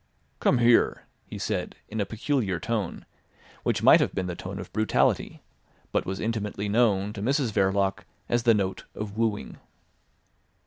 "Come 0.39 0.57
here," 0.57 1.05
he 1.27 1.37
said 1.37 1.75
in 1.87 2.01
a 2.01 2.07
peculiar 2.07 2.59
tone, 2.59 3.05
which 3.61 3.83
might 3.83 3.99
have 3.99 4.15
been 4.15 4.25
the 4.25 4.35
tone 4.35 4.57
of 4.57 4.73
brutality, 4.73 5.43
but 5.91 6.07
was 6.07 6.19
intimately 6.19 6.67
known 6.67 7.13
to 7.13 7.21
Mrs 7.21 7.51
Verloc 7.51 8.05
as 8.27 8.41
the 8.41 8.55
note 8.55 8.85
of 8.95 9.15
wooing. 9.15 9.57